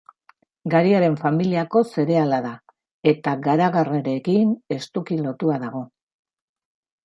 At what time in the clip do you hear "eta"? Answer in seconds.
3.13-3.35